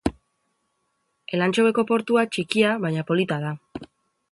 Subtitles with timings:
[1.35, 3.55] Elantxobeko portua txikia baina polita da.